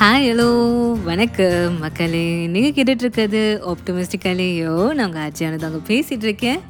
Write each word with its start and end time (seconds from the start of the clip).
Hi 0.00 0.26
hello 0.28 0.92
வணக்கம் 1.02 1.78
மக்களே. 1.78 2.46
நீங்கள் 2.46 2.70
கேட்டுட்ருக்கிறது 2.70 3.60
ஆப்டமிஸ்டிக்கலையோ 3.64 4.92
நாங்கள் 4.92 5.22
ஆச்சியான 5.22 5.56
தாங்க 5.56 5.76
பேசிகிட்டு 5.88 6.22
இருக்கேன் 6.22 6.60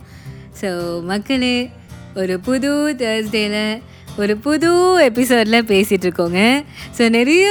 ஸோ 0.60 0.68
மக்களே 1.02 1.70
ஒரு 2.14 2.40
புது 2.40 2.94
தேர்ஸ்டேயில் 2.98 3.82
ஒரு 4.16 4.36
புது 4.36 4.70
எபிசோடில் 5.04 5.64
பேசிகிட்ருக்கோங்க 5.64 6.64
ஸோ 6.98 7.08
நிறைய 7.08 7.46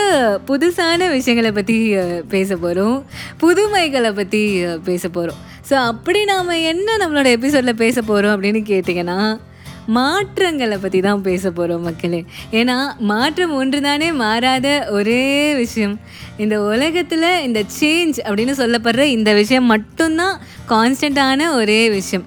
புதுசான 0.48 1.12
விஷயங்களை 1.12 1.52
பற்றி 1.52 1.96
பேச 2.28 2.56
போகிறோம் 2.56 3.06
புதுமைகளை 3.40 4.12
பற்றி 4.12 4.66
பேச 4.84 5.10
போகிறோம் 5.10 5.38
ஸோ 5.70 5.74
அப்படி 5.74 6.24
நாம் 6.24 6.48
என்ன 6.48 6.98
நம்மளோட 6.98 7.26
எபிசோடில் 7.26 7.76
பேச 7.76 8.02
போகிறோம் 8.02 8.42
அப்படின்னு 8.42 8.64
கேட்டிங்கன்னா 8.64 9.40
மாற்றங்களை 9.88 10.78
பற்றி 10.78 11.00
தான் 11.00 11.22
பேச 11.22 11.52
போகிறோம் 11.52 11.82
மக்களே. 11.82 12.26
ஏன்னா 12.52 12.98
மாற்றம் 12.98 13.54
ஒன்று 13.54 13.82
தானே 13.82 14.12
மாறாத 14.12 14.88
ஒரே 14.90 15.56
விஷயம். 15.56 16.00
இந்த 16.38 16.62
உலகத்தில் 16.62 17.44
இந்த 17.44 17.64
சேஞ்ச் 17.80 18.18
அப்படின்னு 18.24 18.54
சொல்லப்படுற 18.64 19.00
இந்த 19.00 19.34
விஷயம் 19.34 19.64
மட்டும்தான் 19.64 20.40
கான்ஸ்டண்ட்டான 20.72 21.48
ஒரே 21.60 21.80
விஷயம். 21.96 22.26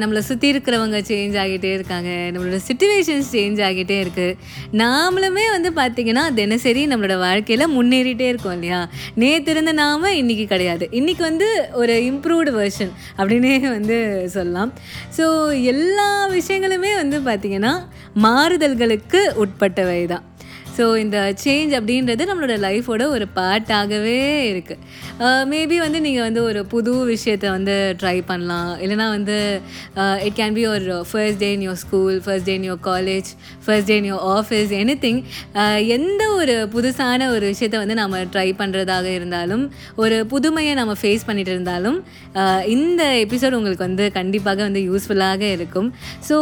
நம்மளை 0.00 0.20
சுற்றி 0.28 0.46
இருக்கிறவங்க 0.52 0.98
சேஞ்ச் 1.10 1.36
ஆகிட்டே 1.42 1.70
இருக்காங்க. 1.78 2.10
நம்மளோட 2.34 2.58
சுச்சுவேஷன்ஸ் 2.68 3.30
சேஞ்ச் 3.36 3.60
ஆகிட்டே 3.68 3.98
இருக்குது 4.04 4.36
நாமளுமே 4.82 5.44
வந்து 5.56 5.72
பார்த்திங்கன்னா 5.80 6.24
தினசரி 6.40 6.84
நம்மளோட 6.92 7.16
வாழ்க்கையில் 7.26 7.66
முன்னேறிட்டே 7.76 8.28
இருக்கோம் 8.32 8.56
இல்லையா? 8.58 8.80
நேற்று 9.22 9.52
இருந்த 9.54 9.74
நாம 9.82 10.12
இன்றைக்கி 10.20 10.46
கிடையாது. 10.54 10.86
இன்றைக்கி 11.00 11.24
வந்து 11.30 11.48
ஒரு 11.82 11.96
இம்ப்ரூவ்டு 12.10 12.52
வெர்ஷன் 12.60 12.92
அப்படின்னே 13.18 13.54
வந்து 13.76 13.98
சொல்லலாம். 14.36 14.72
ஸோ 15.18 15.26
எல்லா 15.74 16.08
விஷயங்களுமே 16.38 16.92
வந்து 17.02 17.18
பார்த்திங்கன்னா 17.30 17.74
மாறுதல்களுக்கு 18.26 19.22
உட்பட்டவை 19.44 20.00
தான் 20.14 20.24
ஸோ 20.78 20.84
இந்த 21.02 21.18
சேஞ்ச் 21.42 21.72
அப்படின்றது 21.78 22.22
நம்மளோட 22.30 22.56
லைஃபோட 22.66 23.02
ஒரு 23.14 23.26
பார்ட்டாகவே 23.38 24.18
இருக்குது 24.52 24.84
மேபி 25.52 25.76
uh, 25.76 25.84
வந்து 25.84 25.98
நீங்கள் 26.04 26.24
வந்து 26.26 26.40
ஒரு 26.48 26.60
புது 26.72 26.92
விஷயத்தை 27.10 27.48
வந்து 27.54 27.74
ட்ரை 28.00 28.16
பண்ணலாம். 28.28 28.70
இல்லைனா 28.82 29.06
வந்து 29.14 29.36
இட் 30.26 30.36
கேன் 30.40 30.54
பி 30.58 30.64
ஒரு 30.72 30.96
first 31.10 31.40
day 31.42 31.48
in 31.54 31.64
your 31.66 31.80
school 31.82 32.16
first 32.24 32.46
day 32.48 32.54
in 32.58 32.66
your 32.68 32.82
college 32.88 33.30
first 33.64 33.88
day 33.90 33.96
in 34.00 34.08
your 34.10 34.22
office 34.36 34.72
anything 35.04 35.20
எந்த 35.96 36.22
ஒரு 36.40 36.54
புதுசான 36.74 37.28
ஒரு 37.34 37.44
விஷயத்தை 37.52 37.80
வந்து 37.82 37.96
நம்ம 38.02 38.22
ட்ரை 38.34 38.48
பண்ணுறதாக 38.60 39.08
இருந்தாலும் 39.14 39.64
ஒரு 40.04 40.18
புதுமையை 40.34 40.74
நம்ம 40.80 40.94
ஃபேஸ் 41.02 41.26
பண்ணிட்டு 41.30 41.52
இருந்தாலும் 41.56 41.98
uh, 42.40 42.60
இந்த 42.76 43.02
எபிசோட் 43.24 43.58
உங்களுக்கு 43.58 43.86
வந்து 43.88 44.06
கண்டிப்பாக 44.18 44.62
வந்து 44.68 44.82
யூஸ்ஃபுல்லாக 44.90 45.42
இருக்கும். 45.56 45.90
ஸோ 46.28 46.38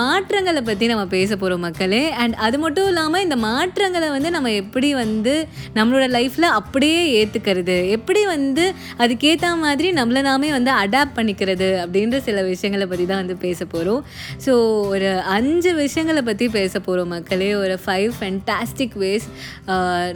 மாற்றங்களை 0.00 0.64
பற்றி 0.70 0.90
நம்ம 0.94 1.06
பேச 1.16 1.30
போகிறோம் 1.36 1.64
மக்களே. 1.68 2.04
அண்ட் 2.22 2.36
அது 2.48 2.56
மட்டும் 2.66 2.90
இல்லாமல் 2.92 3.24
இந்த 3.26 3.38
மாற்றங்களை 3.68 4.06
வந்து 4.14 4.28
நம்ம 4.34 4.50
எப்படி 4.60 4.88
வந்து 5.00 5.32
நம்மளோட 5.76 6.04
லைஃப்பில் 6.16 6.46
அப்படியே 6.58 7.00
ஏற்றுக்கிறது 7.18 7.74
எப்படி 7.96 8.20
வந்து 8.34 8.64
அதுக்கேற்ற 9.02 9.48
மாதிரி 9.64 9.88
நம்மளை 9.98 10.20
நாமே 10.28 10.50
வந்து 10.56 10.70
அடாப்ட் 10.82 11.16
பண்ணிக்கிறது? 11.18 11.68
அப்படின்ற 11.82 12.18
சில 12.28 12.42
விஷயங்களை 12.52 12.86
பற்றி 12.92 13.06
தான் 13.10 13.20
வந்து 13.22 13.36
பேச 13.44 13.58
போகிறோம் 13.74 14.00
ஸோ 14.44 14.52
ஒரு 14.92 15.10
அஞ்சு 15.36 15.72
விஷயங்களை 15.82 16.22
பற்றி 16.28 16.46
பேச 16.58 16.72
போகிறோம் 16.86 17.12
மக்களே. 17.14 17.50
ஒரு 17.62 17.76
ஃபைவ் 17.84 18.12
ஃபென்டாஸ்டிக் 18.20 18.96
வேஸ் 19.04 19.26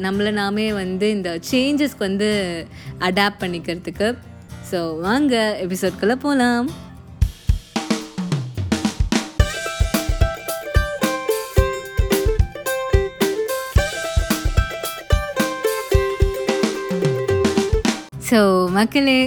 நம்மளை 0.06 0.33
நாமே 0.41 0.69
வந்து 0.83 1.08
இந்த 1.17 1.33
சேஞ்சஸ்க்கு 1.50 2.06
வந்து 2.08 2.30
அடாப்ட் 3.11 3.42
பண்ணிக்கிறதுக்கு. 3.45 4.08
ஸோ 4.73 4.80
வாங்க 5.06 5.34
எபிசோட்குள்ளே 5.67 6.19
போகலாம் 6.25 6.69
ஸோ 18.33 18.41
மக்களே 18.70 19.18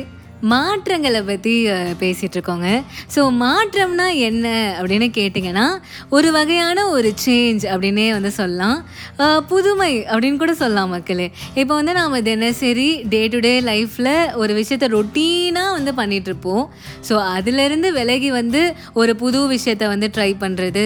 மாற்றங்களை 0.53 1.21
பற்றி 1.21 1.53
பேசிகிட்டு 2.01 2.35
இருக்கோங்க 2.37 2.69
ஸோ 3.15 3.21
மாற்றம்னா 3.41 4.07
என்ன 4.27 4.47
அப்படின்னு 4.79 5.07
கேட்டிங்கன்னா 5.17 5.65
ஒரு 6.15 6.29
வகையான 6.35 6.87
ஒரு 6.95 7.09
சேஞ்ச் 7.25 7.63
அப்படின்னே 7.73 8.05
வந்து 8.15 8.31
சொல்லலாம். 8.39 8.77
புதுமை 9.51 9.91
அப்படின்னு 10.11 10.41
கூட 10.43 10.53
சொல்லலாம் 10.61 10.91
மக்களே. 10.95 11.27
இப்போ 11.61 11.73
வந்து 11.79 11.93
நாம் 11.99 12.17
தினசரி 12.29 12.89
டே 13.13 13.21
டு 13.33 13.39
டே 13.45 13.53
லைஃப்பில் 13.69 14.11
ஒரு 14.41 14.53
விஷயத்தை 14.59 14.89
ரொட்டீனாக 14.95 15.71
வந்து 15.77 15.93
பண்ணிகிட்ருப்போம் 15.99 16.65
ஸோ 17.09 17.15
அதுலேருந்து 17.35 17.91
விலகி 17.99 18.31
வந்து 18.39 18.61
ஒரு 19.01 19.15
புது 19.23 19.41
விஷயத்தை 19.55 19.87
வந்து 19.93 20.09
ட்ரை 20.17 20.29
பண்ணுறது 20.43 20.85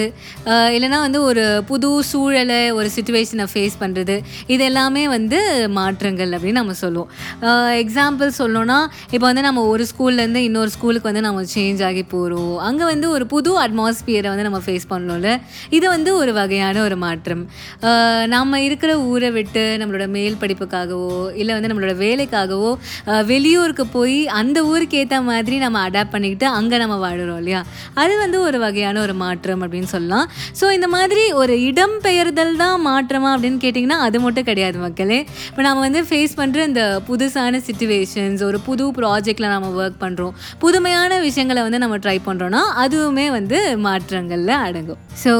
இல்லைனா 0.76 1.00
வந்து 1.08 1.22
ஒரு 1.30 1.46
புது 1.72 1.92
சூழலை 2.12 2.62
ஒரு 2.80 2.90
சுச்சுவேஷனை 2.96 3.48
ஃபேஸ் 3.54 3.78
பண்ணுறது 3.84 4.18
இது 4.54 4.64
எல்லாமே 4.70 5.08
வந்து 5.18 5.40
மாற்றங்கள் 5.80 6.32
அப்படின்னு 6.38 6.62
நம்ம 6.62 6.78
சொல்லுவோம். 6.84 7.12
எக்ஸாம்பிள் 7.84 8.32
சொல்லணும்னா 8.40 8.80
இப்போ 9.16 9.26
வந்து 9.30 9.39
நம்ம 9.48 9.64
ஒரு 9.72 9.84
ஸ்கூல்லேருந்து 9.90 10.42
இன்னொரு 10.48 10.72
ஸ்கூலுக்கு 10.76 11.08
வந்து 11.10 11.24
நம்ம 11.26 11.42
சேஞ்ச் 11.54 11.82
ஆகி 11.88 12.04
போகிறோம் 12.14 12.56
அங்கே 12.68 12.86
வந்து 12.92 13.08
ஒரு 13.16 13.26
புது 13.34 13.52
அட்மாஸ்பியரை 13.64 14.30
வந்து 14.34 14.46
நம்ம 14.48 14.60
ஃபேஸ் 14.66 14.86
பண்ணணும்ல. 14.92 15.30
இது 15.78 15.86
வந்து 15.96 16.12
ஒரு 16.22 16.32
வகையான 16.40 16.82
ஒரு 16.88 16.98
மாற்றம். 17.04 17.44
நம்ம 18.36 18.62
இருக்கிற 18.68 18.92
ஊரை 19.12 19.30
விட்டு 19.38 19.64
நம்மளோட 19.82 20.08
மேல் 20.18 20.38
படிப்புக்காகவோ 20.44 21.18
இல்லை 21.42 21.54
வந்து 21.58 21.72
நம்மளோட 21.72 21.96
வேலைக்காகவோ 22.06 22.72
வெளியூருக்கு 23.32 23.86
போய் 23.98 24.20
அந்த 24.42 24.58
ஊருக்கு 24.72 25.00
ஏற்ற 25.04 25.22
மாதிரி 25.30 25.58
நம்ம 25.66 25.84
அடாப்ட் 25.90 26.14
பண்ணிக்கிட்டு 26.16 26.48
அங்கே 26.60 26.80
நம்ம 26.84 26.98
வாழுறோம் 27.06 27.40
இல்லையா? 27.44 27.62
அது 28.04 28.14
வந்து 28.24 28.40
ஒரு 28.48 28.60
வகையான 28.66 29.02
ஒரு 29.06 29.18
மாற்றம் 29.24 29.64
அப்படின்னு 29.66 29.92
சொல்லலாம். 29.96 30.28
ஸோ 30.62 30.66
இந்த 30.78 30.90
மாதிரி 30.96 31.26
ஒரு 31.42 31.54
இடம் 31.70 31.98
பெயர்தல் 32.08 32.56
தான் 32.64 32.78
மாற்றமா 32.90 33.32
அப்படின்னு 33.36 33.62
கேட்டிங்கன்னா 33.66 34.00
அது 34.08 34.18
மட்டும் 34.26 34.48
கிடையாது 34.52 34.78
மக்களே. 34.86 35.20
இப்போ 35.50 35.62
நம்ம 35.70 35.80
வந்து 35.88 36.04
ஃபேஸ் 36.10 36.38
பண்ணுற 36.42 36.68
இந்த 36.72 36.84
புதுசான 37.10 37.62
சுச்சுவேஷன்ஸ் 37.68 38.44
ஒரு 38.52 38.60
புது 38.68 38.86
ப்ராஜெக்ட் 39.00 39.28
ப்ராஜெக்டில் 39.30 39.54
நம்ம 39.54 39.70
ஒர்க் 39.82 40.00
பண்ணுறோம் 40.04 40.34
புதுமையான 40.64 41.18
விஷயங்களை 41.26 41.62
வந்து 41.66 41.80
நம்ம 41.84 41.96
ட்ரை 42.04 42.16
பண்ணுறோன்னா 42.28 42.62
அதுவுமே 42.84 43.26
வந்து 43.38 43.58
மாற்றங்களில் 43.86 44.54
அடங்கும். 44.66 45.00
ஸோ 45.24 45.32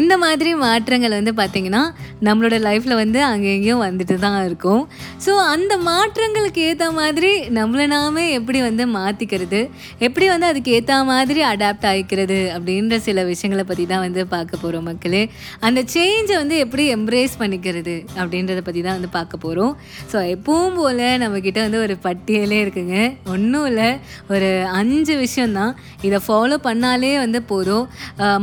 இந்த 0.00 0.14
மாதிரி 0.22 0.50
மாற்றங்கள் 0.64 1.14
வந்து 1.18 1.32
பார்த்திங்கன்னா 1.40 1.82
நம்மளோட 2.28 2.56
லைஃப்பில் 2.66 2.96
வந்து 3.02 3.20
அங்கே 3.30 3.74
வந்துட்டு 3.84 4.14
தான் 4.24 4.38
இருக்கும். 4.48 4.82
ஸோ 5.24 5.32
அந்த 5.54 5.72
மாற்றங்களுக்கு 5.90 6.60
ஏற்ற 6.70 6.86
மாதிரி 7.00 7.30
நம்மளை 7.58 7.86
நாமே 7.94 8.24
எப்படி 8.38 8.58
வந்து 8.68 8.86
மாற்றிக்கிறது 8.96 9.60
எப்படி 10.06 10.26
வந்து 10.32 10.48
அதுக்கு 10.50 10.72
ஏற்ற 10.78 10.96
மாதிரி 11.12 11.40
அடாப்ட் 11.52 11.86
ஆகிக்கிறது 11.92 12.38
அப்படின்ற 12.56 12.98
சில 13.08 13.24
விஷயங்களை 13.32 13.64
பற்றி 13.70 13.86
தான் 13.92 14.04
வந்து 14.06 14.24
பார்க்க 14.34 14.62
போகிறோம் 14.64 14.86
மக்களே. 14.90 15.22
அந்த 15.68 15.80
சேஞ்சை 15.94 16.36
வந்து 16.42 16.56
எப்படி 16.64 16.86
எம்ப்ரேஸ் 16.96 17.36
பண்ணிக்கிறது 17.42 17.96
அப்படின்றத 18.20 18.60
பற்றி 18.68 18.82
தான் 18.88 18.98
வந்து 18.98 19.12
பார்க்க 19.18 19.44
போகிறோம் 19.46 19.72
ஸோ 20.12 20.16
எப்பவும் 20.34 20.76
போல் 20.80 21.04
நம்மக்கிட்ட 21.24 21.60
வந்து 21.66 21.80
ஒரு 21.86 21.96
பட்டியலே 22.08 22.60
இருக்குங்க. 22.64 22.96
ஒன்றும் 23.36 23.66
இல்லை. 23.70 23.88
ஒரு 24.34 24.50
அஞ்சு 24.80 25.16
விஷயந்தான் 25.24 25.72
இதை 26.08 26.20
ஃபாலோ 26.26 26.58
பண்ணாலே 26.68 27.12
வந்து 27.24 27.40
போதும். 27.52 27.86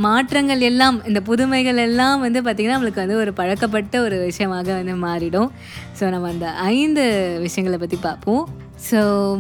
மாற்றங்கள் 0.08 0.64
எல்லாம் 0.72 0.98
இந்த 1.12 1.22
புதுமைகள் 1.30 1.82
எல்லாம் 1.88 2.24
வந்து 2.26 2.42
பார்த்திங்கன்னா 2.48 2.78
நம்மளுக்கு 2.78 3.04
வந்து 3.06 3.22
ஒரு 3.24 3.34
பழக்கப்பட்ட 3.42 4.02
ஒரு 4.08 4.20
விஷயமாக 4.30 4.70
வந்து 4.80 4.96
மாறிடும். 5.08 5.52
ஸோ 6.00 6.04
நம்ம 6.16 6.32
அந்த 6.36 6.50
ஐந்து 6.76 7.06
விஷயங்களை 7.48 7.80
பற்றி 7.84 8.00
பார்ப்போம். 8.08 8.44
ஸோ 8.90 9.00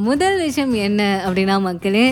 முதல் 0.10 0.38
விஷயம் 0.48 0.76
என்ன 0.90 1.02
அப்படின்னா 1.28 1.56
மக்களே 1.70 2.06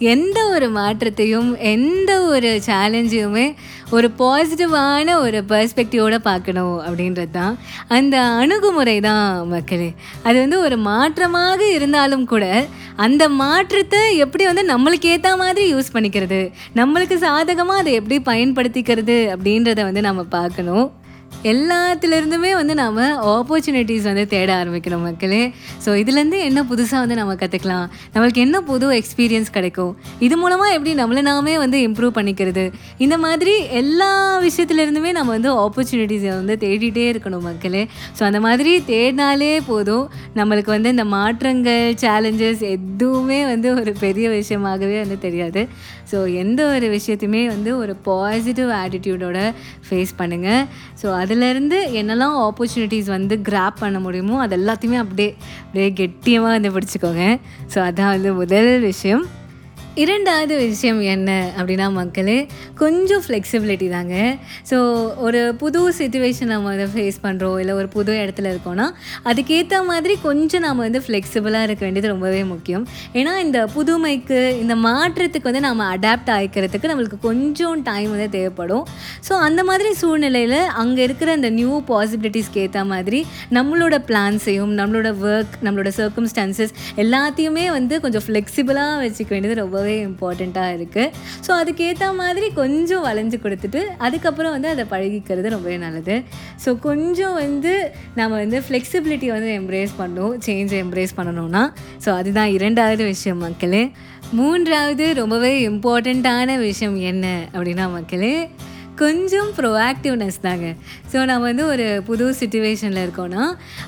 எந்த 0.00 0.38
ஒரு 0.48 0.66
மாற்றத்தையும் 0.70 1.50
எந்த 1.74 2.12
ஒரு 2.22 2.50
சேலஞ்சையுமே 2.66 3.44
ஒரு 3.90 4.08
பாசிட்டிவான 4.18 5.14
ஒரு 5.24 5.38
பர்ஸ்பெக்டிவோடு 5.50 6.18
பார்க்கணும் 6.28 6.76
அப்படின்றது 6.86 7.30
தான் 7.30 7.54
அந்த 7.88 8.16
அணுகுமுறை 8.20 9.00
தான் 9.00 9.48
மக்களே. 9.48 9.94
அது 10.22 10.36
வந்து 10.44 10.58
ஒரு 10.60 10.76
மாற்றமாக 10.76 11.60
இருந்தாலும் 11.76 12.26
கூட 12.32 12.44
அந்த 12.96 13.28
மாற்றத்தை 13.28 14.02
எப்படி 14.24 14.44
வந்து 14.44 14.64
நம்மளுக்கு 14.72 15.08
ஏற்ற 15.14 15.36
மாதிரி 15.36 15.64
யூஸ் 15.74 15.94
பண்ணிக்கிறது? 15.94 16.40
நம்மளுக்கு 16.80 17.18
சாதகமாக 17.26 17.82
அதை 17.82 17.92
எப்படி 17.92 18.18
பயன்படுத்திக்கிறது 18.30 19.18
அப்படின்றத 19.34 19.82
வந்து 19.82 20.00
நம்ம 20.00 20.22
பார்க்கணும். 20.38 20.86
எல்லாத்துலேருந்துமே 21.50 22.50
வந்து 22.58 22.74
நாம் 22.80 22.96
ஆப்பர்ச்சுனிட்டிஸ் 23.32 24.06
வந்து 24.08 24.26
தேட 24.26 24.50
ஆரம்பிக்கணும் 24.60 25.04
மக்களே. 25.06 25.40
ஸோ 25.84 25.90
இதுலேருந்து 26.02 26.38
என்ன 26.48 26.60
புதுசாக 26.70 27.00
வந்து 27.04 27.14
நம்ம 27.14 27.34
கற்றுக்கலாம் 27.34 27.86
நம்மளுக்கு 28.14 28.40
என்ன 28.44 28.60
புது 28.60 28.86
எக்ஸ்பீரியன்ஸ் 29.00 29.50
கிடைக்கும்? 29.56 29.92
இது 30.18 30.36
மூலமாக 30.36 30.72
எப்படி 30.76 30.94
நம்மளை 31.02 31.22
நாமே 31.22 31.58
வந்து 31.58 31.78
இம்ப்ரூவ் 31.88 32.14
பண்ணிக்கிறது? 32.18 32.64
இந்த 32.98 33.18
மாதிரி 33.18 33.54
எல்லா 33.82 34.40
விஷயத்துலேருந்துமே 34.46 35.12
நம்ம 35.18 35.32
வந்து 35.36 35.52
ஆப்பர்ச்சுனிட்டிஸை 35.64 36.32
வந்து 36.40 36.56
தேடிட்டே 36.64 37.06
இருக்கணும் 37.12 37.46
மக்களே. 37.50 37.88
ஸோ 38.18 38.24
அந்த 38.24 38.40
மாதிரி 38.40 38.72
தேடினாலே 38.92 39.52
போதும். 39.70 40.06
நம்மளுக்கு 40.40 40.72
வந்து 40.76 40.88
இந்த 40.88 41.04
மாற்றங்கள் 41.04 41.94
சேலஞ்சஸ் 42.04 42.64
எதுவுமே 42.76 43.44
வந்து 43.52 43.70
ஒரு 43.74 43.94
பெரிய 44.04 44.28
விஷயமாகவே 44.28 44.98
வந்து 45.04 45.18
தெரியாது. 45.18 45.62
ஸோ 46.10 46.18
எந்த 46.42 46.60
ஒரு 46.74 46.88
விஷயத்தையுமே 46.96 47.44
வந்து 47.46 47.70
ஒரு 47.78 47.96
பாசிட்டிவ் 48.10 48.68
ஆட்டிடியூடோட 48.82 49.38
ஃபேஸ் 49.86 50.12
பண்ணுங்கள் 50.18 50.66
ஸோ 51.02 51.06
அதுலேருந்து 51.22 51.78
என்னெல்லாம் 52.00 52.36
ஆப்பர்ச்சுனிட்டிஸ் 52.46 53.10
வந்து 53.16 53.36
கிராப் 53.48 53.80
பண்ண 53.80 53.98
முடியுமோ 54.00 54.36
அது 54.40 54.56
எல்லாத்தையுமே 54.56 54.98
அப்படியே 55.04 55.30
அப்படியே 55.64 55.88
கெட்டியமாக 56.02 56.54
வந்து 56.56 56.72
பிடிச்சிக்கோங்க. 56.76 57.24
ஸோ 57.74 57.78
அதான் 57.88 58.12
வந்து 58.14 58.32
முதல் 58.32 58.80
விஷயம். 58.80 59.24
இரண்டாவது 60.02 60.54
விஷயம் 60.62 60.98
என்ன 61.12 61.30
அப்படின்னா 61.58 61.84
மக்களே 61.98 62.36
கொஞ்சம் 62.80 63.22
ஃப்ளெக்சிபிலிட்டி 63.24 63.86
தாங்க. 63.94 64.14
ஸோ 64.70 64.76
ஒரு 65.26 65.40
புது 65.62 65.80
சுச்சுவேஷன் 65.98 66.50
நம்ம 66.52 66.66
வந்து 66.72 66.86
ஃபேஸ் 66.94 67.18
பண்ணுறோம் 67.22 67.54
இல்லை 67.62 67.74
ஒரு 67.80 67.88
புது 67.94 68.12
இடத்துல 68.22 68.50
இருக்கோன்னா 68.54 68.86
அதுக்கேற்ற 69.30 69.78
மாதிரி 69.90 70.14
கொஞ்சம் 70.26 70.64
நாம் 70.66 70.82
வந்து 70.86 71.00
ஃப்ளெக்சிபிளாக 71.04 71.68
இருக்க 71.68 71.82
வேண்டியது 71.86 72.10
ரொம்பவே 72.14 72.42
முக்கியம். 72.50 72.84
ஏன்னா 73.20 73.32
இந்த 73.44 73.60
புதுமைக்கு 73.76 74.40
இந்த 74.64 74.76
மாற்றத்துக்கு 74.88 75.50
வந்து 75.50 75.64
நம்ம 75.68 75.86
அடாப்ட் 75.94 76.30
ஆகிக்கிறதுக்கு 76.36 76.90
நம்மளுக்கு 76.92 77.20
கொஞ்சம் 77.28 77.80
டைம் 77.88 78.10
வந்து 78.14 78.28
தேவைப்படும். 78.36 78.84
ஸோ 79.28 79.32
அந்த 79.46 79.64
மாதிரி 79.70 79.92
சூழ்நிலையில் 80.02 80.58
அங்கே 80.82 81.02
இருக்கிற 81.08 81.30
அந்த 81.38 81.50
நியூ 81.60 81.72
பாசிபிலிட்டிஸ்க்கு 81.92 82.62
ஏற்ற 82.66 82.84
மாதிரி 82.92 83.22
நம்மளோட 83.58 83.94
பிளான்ஸையும் 84.10 84.76
நம்மளோட 84.82 85.08
ஒர்க் 85.30 85.56
நம்மளோட 85.64 85.92
சர்க்கம்ஸ்டான்சஸ் 86.02 86.76
எல்லாத்தையுமே 87.04 87.66
வந்து 87.78 87.94
கொஞ்சம் 88.06 88.26
ஃப்ளெக்சிபிளாக 88.28 89.02
வச்சுக்க 89.06 89.30
வேண்டியது 89.34 89.60
ரொம்பவே 89.64 89.85
ரொம்பவே 89.86 90.06
இம்பார்ட்டண்ட்டாக 90.10 90.76
இருக்குது 90.76 91.10
ஸோ 91.46 91.50
அதுக்கேற்ற 91.60 92.06
மாதிரி 92.20 92.46
கொஞ்சம் 92.60 93.04
வளைஞ்சு 93.06 93.38
கொடுத்துட்டு 93.42 93.80
அதுக்கப்புறம் 94.06 94.52
வந்து 94.56 94.68
அதை 94.74 94.84
பழகிக்கிறது 94.92 95.52
ரொம்பவே 95.54 95.76
நல்லது. 95.84 96.16
ஸோ 96.64 96.70
கொஞ்சம் 96.86 97.34
வந்து 97.42 97.72
நம்ம 98.18 98.32
வந்து 98.42 98.58
ஃப்ளெக்சிபிலிட்டி 98.66 99.28
வந்து 99.36 99.50
எம்ப்ரேஸ் 99.60 99.92
பண்ணணும் 100.00 100.34
சேஞ்சை 100.46 100.78
எம்ப்ரேஸ் 100.84 101.16
பண்ணணும்னா. 101.18 101.62
ஸோ 102.04 102.08
அதுதான் 102.20 102.50
இரண்டாவது 102.58 103.04
விஷயம் 103.12 103.42
மக்களே. 103.46 103.82
மூன்றாவது 104.38 105.06
ரொம்பவே 105.20 105.52
இம்பார்ட்டண்ட்டான 105.70 106.58
விஷயம் 106.68 106.96
என்ன 107.10 107.26
அப்படின்னா 107.54 107.84
மக்களே 107.96 108.34
கொஞ்சம் 109.00 109.48
ப்ரோஆக்டிவ்னஸ் 109.56 110.38
தாங்க. 110.46 110.66
ஸோ 111.12 111.18
நம்ம 111.30 111.42
வந்து 111.50 111.64
ஒரு 111.72 111.86
புது 112.08 112.26
சுச்சுவேஷனில் 112.40 113.00
இருக்கோன்னா 113.04 113.42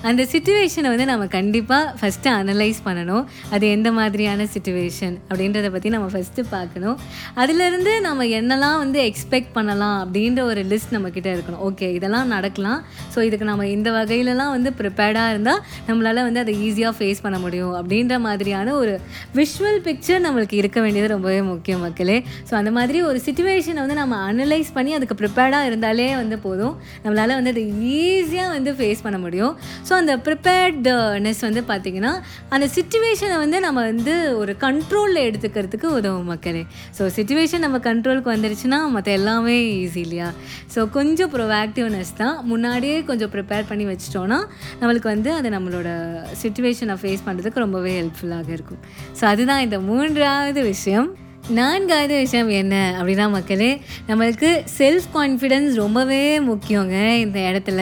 அந்த 0.09 0.23
சுச்சுவேஷனை 0.33 0.89
வந்து 0.95 1.07
நம்ம 1.11 1.25
கண்டிப்பாக 1.37 1.85
ஃபஸ்ட்டு 1.99 2.31
அனலைஸ் 2.41 2.81
பண்ணணும். 2.87 3.25
அது 3.55 3.65
எந்த 3.77 3.89
மாதிரியான 3.99 4.47
சுச்சுவேஷன் 4.55 5.15
அப்படின்றத 5.29 5.69
பற்றி 5.75 5.89
நம்ம 5.95 6.09
ஃபஸ்ட்டு 6.15 6.45
பார்க்கணும். 6.55 6.97
அதுலேருந்து 7.43 7.95
நம்ம 8.09 8.27
என்னெல்லாம் 8.41 8.79
வந்து 8.85 9.01
எக்ஸ்பெக்ட் 9.11 9.53
பண்ணலாம் 9.59 9.97
அப்படின்ற 10.05 10.43
ஒரு 10.51 10.63
லிஸ்ட் 10.73 10.93
நம்மக்கிட்ட 10.97 11.31
இருக்கணும். 11.37 11.63
ஓகே 11.69 11.89
இதெல்லாம் 11.99 12.29
நடக்கலாம். 12.35 12.81
ஸோ 13.15 13.19
இதுக்கு 13.29 13.49
நம்ம 13.51 13.69
இந்த 13.77 13.89
வகையிலலாம் 13.99 14.53
வந்து 14.57 14.73
ப்ரிப்பேர்டாக 14.81 15.33
இருந்தால் 15.35 15.61
நம்மளால் 15.89 16.23
வந்து 16.29 16.43
அதை 16.45 16.55
ஈஸியாக 16.69 16.95
ஃபேஸ் 17.01 17.25
பண்ண 17.27 17.41
முடியும் 17.47 17.75
அப்படின்ற 17.81 18.15
மாதிரியான 18.29 18.75
ஒரு 18.83 18.95
விஷுவல் 19.41 19.81
பிக்சர் 19.89 20.25
நம்மளுக்கு 20.29 20.57
இருக்க 20.63 20.79
வேண்டியது 20.87 21.13
ரொம்பவே 21.17 21.41
முக்கியம் 21.53 21.85
மக்களே. 21.89 22.19
ஸோ 22.51 22.55
அந்த 22.61 22.71
மாதிரி 22.79 23.01
ஒரு 23.11 23.21
சுச்சுவேஷனை 23.27 23.81
வந்து 23.87 24.01
நம்ம 24.03 24.17
அனலைஸ் 24.31 24.71
பண்ணி 24.77 24.97
அதுக்கு 24.99 25.17
ப்ரிப்பேர்டாக 25.23 25.69
இருந்தாலே 25.71 26.09
வந்து 26.23 26.39
போதும். 26.47 26.75
நம்மளால் 27.05 27.37
வந்து 27.39 27.53
அதை 27.55 27.65
ஈஸியாக 27.99 28.55
வந்து 28.57 28.73
ஃபேஸ் 28.79 29.05
பண்ண 29.07 29.21
முடியும். 29.25 29.55
ஸோ 29.89 29.95
அந்த 30.01 30.15
ப்ரிப்பேர்ட்னஸ் 30.29 31.43
வந்து 31.49 31.63
பார்த்திங்கன்னா 31.73 32.13
அந்த 32.57 32.69
சுச்சுவேஷனை 32.77 33.37
வந்து 33.45 33.61
நம்ம 33.67 33.79
வந்து 33.91 34.15
ஒரு 34.43 34.55
கண்ட்ரோலில் 34.65 35.25
எடுத்துக்கிறதுக்கு 35.29 35.89
உதவும் 35.99 36.31
மக்களே. 36.33 36.63
ஸோ 36.99 37.05
சுச்சுவேஷன் 37.19 37.65
நம்ம 37.67 37.81
கண்ட்ரோலுக்கு 37.89 38.31
வந்துருச்சுன்னா 38.35 38.81
மற்ற 38.97 39.13
எல்லாமே 39.19 39.57
ஈஸி 39.85 40.01
இல்லையா? 40.07 40.29
ஸோ 40.75 40.81
கொஞ்சம் 40.99 41.33
ப்ரொவாக்டிவ்னஸ் 41.37 42.13
தான். 42.23 42.37
முன்னாடியே 42.53 42.97
கொஞ்சம் 43.11 43.33
ப்ரிப்பேர் 43.35 43.69
பண்ணி 43.71 43.87
வச்சிட்டோன்னா 43.93 44.41
நம்மளுக்கு 44.81 45.09
வந்து 45.15 45.33
அது 45.39 45.49
நம்மளோட 45.57 45.89
சுச்சுவேஷனை 46.43 46.97
ஃபேஸ் 47.03 47.25
பண்ணுறதுக்கு 47.29 47.65
ரொம்பவே 47.67 47.95
ஹெல்ப்ஃபுல்லாக 48.01 48.55
இருக்கும். 48.59 48.83
ஸோ 49.21 49.25
அதுதான் 49.33 49.65
இந்த 49.69 49.79
மூன்றாவது 49.91 50.63
விஷயம். 50.73 51.09
நான்காவது 51.57 52.15
விஷயம் 52.23 52.49
என்ன 52.49 52.75
அப்படின்னா 52.99 53.31
மக்களே 53.31 53.69
நம்மளுக்கு 54.09 54.51
செல்ஃப் 54.79 55.07
கான்ஃபிடென்ஸ் 55.15 55.73
ரொம்பவே 55.75 56.41
முக்கியங்க 56.49 56.97
இந்த 57.25 57.39
இடத்துல. 57.51 57.81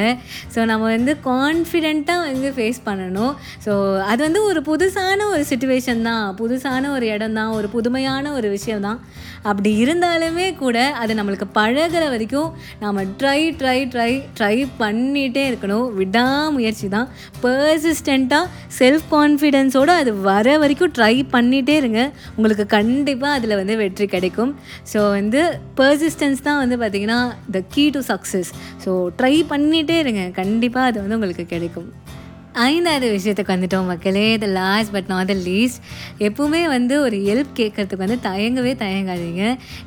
ஸோ 0.54 0.64
நம்ம 0.64 0.84
வந்து 0.96 1.16
கான்ஃபிடெண்ட்டாக 1.24 2.26
வந்து 2.28 2.48
ஃபேஸ் 2.56 2.78
பண்ணணும். 2.88 3.32
ஸோ 3.64 3.72
அது 4.02 4.20
வந்து 4.26 4.42
ஒரு 4.44 4.60
புதுசான 4.68 5.26
ஒரு 5.32 5.44
சுச்சுவேஷன் 5.50 6.02
தான். 6.02 6.36
புதுசான 6.40 6.90
ஒரு 6.96 7.06
இடம் 7.06 7.32
தான். 7.32 7.50
ஒரு 7.50 7.68
புதுமையான 7.68 8.32
ஒரு 8.32 8.48
விஷயம் 8.48 8.80
தான். 8.80 9.00
அப்படி 9.42 9.70
இருந்தாலுமே 9.84 10.46
கூட 10.62 10.92
அது 10.92 11.14
நம்மளுக்கு 11.14 11.48
பழகிற 11.58 12.04
வரைக்கும் 12.14 12.52
நாம் 12.84 13.02
ட்ரை 13.20 13.40
ட்ரை 13.60 13.78
ட்ரை 13.94 14.12
ட்ரை 14.38 14.56
பண்ணிகிட்டே 14.80 15.44
இருக்கணும். 15.50 15.86
விடாமுயற்சி 15.94 16.88
தான். 16.88 17.08
பர்சிஸ்டண்ட்டாக 17.42 18.46
செல்ஃப் 18.78 19.08
கான்ஃபிடென்ஸோடு 19.16 19.94
அது 20.00 20.14
வர 20.30 20.58
வரைக்கும் 20.58 20.94
ட்ரை 21.00 21.14
பண்ணிகிட்டே 21.36 21.76
இருங்க. 21.82 22.00
உங்களுக்கு 22.36 22.66
கண்டிப்பாக 22.78 23.36
அதில் 23.38 23.54
வந்து 23.60 23.76
வெற்றி 23.82 24.06
கிடைக்கும். 24.14 24.52
ஸோ 24.92 25.00
வந்து 25.18 25.42
பர்சிஸ்டன்ஸ் 25.80 26.46
தான் 26.48 26.60
வந்து 26.62 26.78
பார்த்திங்கன்னா 26.82 27.20
the 27.56 27.62
key 27.74 27.84
to 27.96 28.02
success 28.12 28.50
so 28.84 28.92
try 29.20 29.34
பண்ணிகிட்டே 29.52 29.98
இருங்க. 30.04 30.24
கண்டிப்பாக 30.40 30.90
அது 30.90 30.98
வந்து 31.04 31.18
உங்களுக்கு 31.20 31.46
கிடைக்கும். 31.54 31.88
ஐந்தாவது 32.64 33.06
விஷயத்துக்கு 33.14 33.52
வந்துட்டோம் 33.54 33.88
மக்களே 33.92 34.24
the 34.42 34.46
last 34.58 34.92
but 34.94 35.08
not 35.12 35.30
the 35.30 35.34
least 35.48 35.80
எப்பவுமே 36.26 36.60
வந்து 36.74 36.94
ஒரு 37.06 37.16
ஹெல்ப் 37.26 37.50
கேட்கறதுக்கு 37.58 38.04
வந்து 38.04 38.18
தயங்கவே 38.26 38.72
தயங்காதீங்க. 38.82 39.42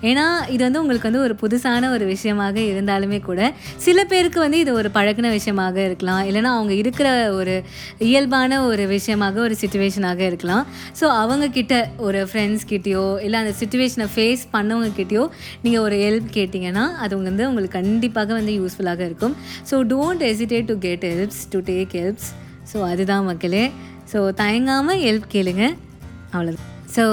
ஏன்னா 0.09 0.25
இது 0.55 0.61
வந்து 0.65 0.81
உங்களுக்கு 0.81 1.07
வந்து 1.09 1.23
ஒரு 1.27 1.35
புதுசான 1.41 1.89
ஒரு 1.95 2.05
விஷயமாக 2.13 2.57
இருந்தாலுமே 2.71 3.19
கூட 3.29 3.39
சில 3.85 4.03
பேருக்கு 4.11 4.39
வந்து 4.45 4.59
இது 4.63 4.73
ஒரு 4.81 4.91
பழக்கின 4.97 5.31
விஷயமாக 5.37 5.77
இருக்கலாம். 5.87 6.21
இல்லைனா 6.29 6.51
அவங்க 6.57 6.73
இருக்கிற 6.81 7.07
ஒரு 7.39 7.55
இயல்பான 8.09 8.61
ஒரு 8.69 8.85
விஷயமாக 8.95 9.41
ஒரு 9.47 9.57
சுச்சுவேஷனாக 9.61 10.21
இருக்கலாம். 10.29 10.65
ஸோ 10.99 11.07
அவங்கக்கிட்ட 11.21 11.75
ஒரு 12.07 12.21
ஃப்ரெண்ட்ஸ் 12.31 12.67
கிட்டேயோ 12.73 13.05
இல்லை 13.27 13.39
அந்த 13.43 13.55
சுச்சுவேஷனை 13.61 14.07
ஃபேஸ் 14.15 14.45
பண்ணவங்க 14.55 14.91
கிட்டேயோ 14.99 15.25
நீங்கள் 15.63 15.83
ஒரு 15.87 15.97
ஹெல்ப் 16.05 16.29
கேட்டிங்கன்னா 16.37 16.85
அது 17.05 17.23
வந்து 17.29 17.47
உங்களுக்கு 17.49 17.77
கண்டிப்பாக 17.79 18.33
வந்து 18.39 18.55
யூஸ்ஃபுல்லாக 18.59 19.03
இருக்கும். 19.09 19.35
So 19.71 19.77
don't 19.93 20.23
hesitate 20.29 20.69
to 20.73 20.77
get 20.87 21.07
helps 21.11 21.41
to 21.55 21.61
take 21.71 21.95
helps 21.99 22.29
so 22.71 22.77
அதுதான் 22.91 23.27
மக்களே. 23.29 23.63
ஸோ 24.11 24.19
தயங்காமல் 24.41 25.01
ஹெல்ப் 25.05 25.27
கேளுங்க. 25.35 25.63
அவ்வளோதான் 26.33 26.67
ஸோ 26.95 27.03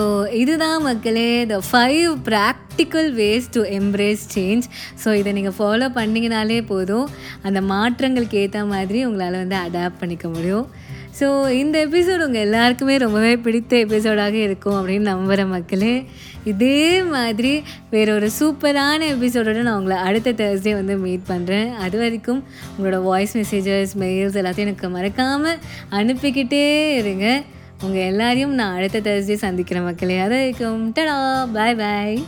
இதுதான் 0.41 0.79
மக்களே 0.83 1.31
the 1.51 1.57
five 1.71 2.11
practical 2.29 3.09
ways 3.19 3.47
to 3.57 3.61
embrace 3.79 4.23
change 4.35 4.67
so 5.03 5.09
இதை 5.21 5.31
நீங்கள் 5.39 5.57
ஃபாலோ 5.59 5.87
பண்ணிங்கனாலே 5.99 6.59
போதும். 6.73 7.09
அந்த 7.47 7.61
மாற்றங்களுக்கு 7.73 8.39
ஏற்ற 8.43 8.63
மாதிரி 8.75 9.01
உங்களால் 9.09 9.39
வந்து 9.43 9.59
அடாப்ட் 9.67 10.01
பண்ணிக்க 10.03 10.29
முடியும். 10.29 10.67
ஸோ 11.21 11.51
இந்த 11.51 11.87
எபிசோடு 11.87 12.25
உங்கள் 12.27 12.41
எல்லாருக்குமே 12.41 12.97
ரொம்பவே 12.97 13.37
பிடித்த 13.37 13.77
எபிசோடாக 13.77 14.33
இருக்கும் 14.33 14.77
அப்படின்னு 14.79 15.11
நம்புகிற 15.11 15.49
மக்களே 15.49 16.05
இதே 16.45 17.03
மாதிரி 17.03 17.63
வேற 17.91 18.15
ஒரு 18.15 18.31
சூப்பரான 18.41 19.07
எபிசோடோடு 19.15 19.63
நான் 19.63 19.79
உங்களை 19.79 19.97
அடுத்த 19.97 20.33
தேர்ஸ்டே 20.33 20.73
வந்து 20.73 20.97
மீட் 20.97 21.29
பண்ணுறேன் 21.29 21.75
அது 21.75 21.99
வரைக்கும் 21.99 22.45
உங்களோட 22.77 23.03
வாய்ஸ் 23.03 23.37
மெசேஜஸ் 23.39 23.97
மெயில்ஸ் 23.99 24.39
எல்லாத்தையும் 24.41 24.69
எனக்கு 24.69 24.89
மறக்காமல் 24.89 25.59
அனுப்பிக்கிட்டே 25.91 26.95
இருங்க. 26.95 27.43
உங்கள் 27.83 28.07
எல்லாரையும் 28.07 28.55
நான் 28.55 28.77
அடுத்த 28.77 29.01
தேர்ஸ்டே 29.01 29.35
சந்திக்கிறேன் 29.35 29.85
மக்களே. 29.85 30.19
அது 30.19 30.35
வரைக்கும் 30.35 30.93
டடா 30.95 31.17
பாய் 31.53 31.75
பாய் 31.75 32.25